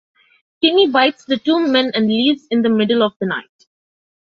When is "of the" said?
3.03-3.27